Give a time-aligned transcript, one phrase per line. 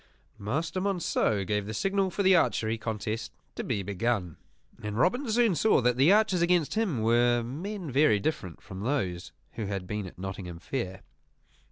[0.39, 4.35] Master Monceux gave the signal for the archery contest to be begun;
[4.81, 9.31] and Robin soon saw that the archers against him were men very different from those
[9.51, 11.03] who had been at Nottingham Fair.